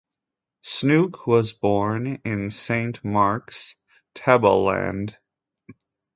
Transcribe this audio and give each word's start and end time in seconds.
Snooke 0.63 1.27
was 1.27 1.53
born 1.53 2.21
in 2.25 2.49
Saint 2.49 3.05
Mark's, 3.05 3.75
Tembuland. 4.15 5.15